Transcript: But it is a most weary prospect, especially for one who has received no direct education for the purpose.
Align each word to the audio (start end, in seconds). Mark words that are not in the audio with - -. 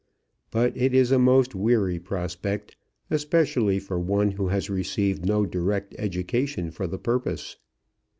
But 0.49 0.75
it 0.75 0.95
is 0.95 1.11
a 1.11 1.19
most 1.19 1.53
weary 1.53 1.99
prospect, 1.99 2.75
especially 3.11 3.77
for 3.77 3.99
one 3.99 4.31
who 4.31 4.47
has 4.47 4.67
received 4.67 5.27
no 5.27 5.45
direct 5.45 5.93
education 5.99 6.71
for 6.71 6.87
the 6.87 6.97
purpose. 6.97 7.57